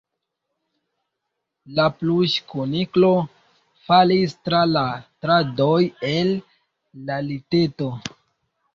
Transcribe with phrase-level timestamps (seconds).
[1.79, 3.13] La pluŝkuniklo
[3.91, 5.79] falis tra la kradoj
[6.17, 6.37] el
[7.09, 7.97] la liteto.